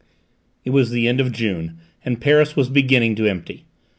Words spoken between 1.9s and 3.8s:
and Paris was beginning to empty.